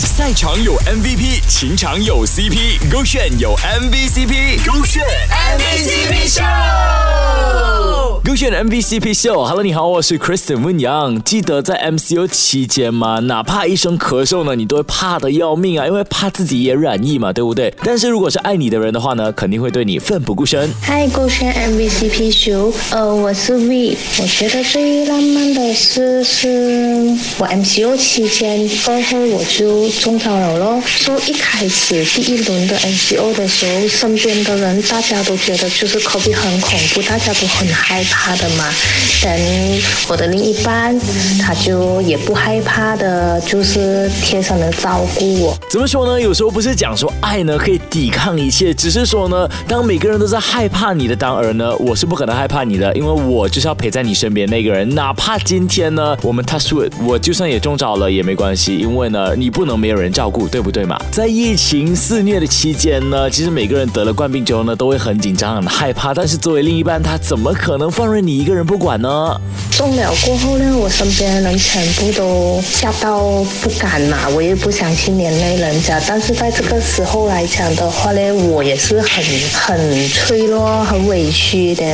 [0.00, 7.23] 赛场有 MVP，情场有 CP，勾选有 MVCp，勾选 MVCp Show，
[8.52, 9.44] MVCp Show。
[9.46, 11.22] Hello，你好，我是 Kristen 温阳。
[11.22, 13.20] 记得在 MCO 期间吗？
[13.20, 17.72] 哪怕一声咳嗽呢，你都会怕的要命啊，因为怕自己也染疫嘛，对不对？
[17.82, 20.70] 但是如果是爱你的人的话呢，肯定会对你奋不顾身。
[20.82, 23.96] 嗨，勾选 MVCp Show，呃，我是 V。
[24.20, 26.48] 我觉得最浪漫的事是
[27.38, 30.82] 我 MCO 期间过后我就中招了咯。
[30.84, 38.64] 说一开始第一轮的 MCO 的时候，身边的人大家都觉得就是 COVID 很恐怖，大家都很害怕的嘛。
[39.22, 39.32] 等
[40.08, 40.98] 我的另一半，
[41.40, 45.58] 他就也不害怕的，就是贴身的照顾我。
[45.70, 46.20] 怎么说呢？
[46.20, 54.94] 有时候不是讲说爱呢可以抵抗一切，只是说呢，当每个人都在害怕你的当儿呢，我是不可能害怕你的，因为我就是要陪在你身边那个人。
[54.94, 61.00] 哪怕今天呢，我们 touch wood，我就算也中招了也没关系，因为呢，你不能没有人照顾，对不对嘛？
[61.10, 66.12] 在疫情肆虐的期间呢，其实每个人得了冠病之后呢，都会很紧张、很害怕。
[66.12, 69.40] 但是作为另一半，他怎么可能放任你一个人不管呢？
[69.70, 73.20] 中了过后呢，我身边的人全部都吓到
[73.60, 76.00] 不敢嘛，我也不想去连累人家。
[76.06, 81.84] 但是在这个时候来讲的话呢，我也是很很脆弱、很委屈的。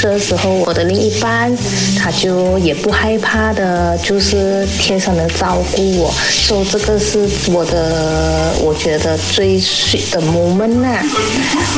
[0.00, 1.54] 这个时候，我的另一半
[1.98, 6.10] 他就也不害怕的，就是贴身的照顾我。
[6.30, 10.98] 说这个是我的，我觉得最 sweet 的 moment 呐。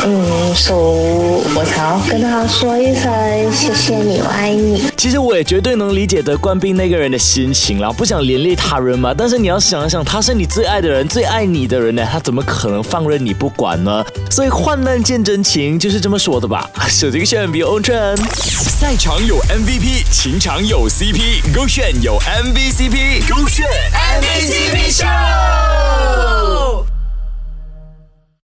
[0.04, 3.10] 嗯，所以我想要跟他说一声
[3.52, 4.82] 谢谢你，我爱你。
[4.96, 9.14] 其实我也绝对能理解得冠病那个人的心情啦，不想连累他人嘛。
[9.16, 14.04] 但是你要想一想，他是你最爱的人，最爱你的人呢，他怎么可能放任你不管呢？
[14.30, 16.68] 所以患难见真情就是这么说的吧。
[16.88, 25.29] 手机选 B O 圈，赛场有 MVP，情场有 CP，勾选有 MVCp，勾选 MVCp 秀。